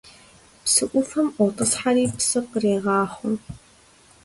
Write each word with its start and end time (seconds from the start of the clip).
Псы 0.63 0.85
Ӏуфэм 0.91 1.27
ӏуотӏысхьэри 1.35 2.05
псы 2.17 2.39
кърегъахъуэ. 2.49 3.31